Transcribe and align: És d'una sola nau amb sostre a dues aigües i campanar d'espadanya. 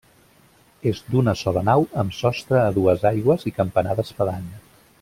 És 0.91 1.01
d'una 1.09 1.35
sola 1.41 1.63
nau 1.67 1.85
amb 2.03 2.15
sostre 2.21 2.59
a 2.63 2.73
dues 2.79 3.05
aigües 3.11 3.47
i 3.53 3.55
campanar 3.59 3.95
d'espadanya. 4.01 4.65